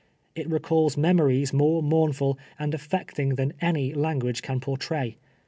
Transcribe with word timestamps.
It 0.33 0.49
recalls 0.49 0.97
memories 0.97 1.53
more 1.53 1.83
mournful 1.83 2.35
and 2.57 2.73
afi'ecting 2.73 3.35
than 3.35 3.53
any 3.61 3.93
language 3.93 4.41
can 4.41 4.59
por 4.59 4.75
tray. 4.75 5.17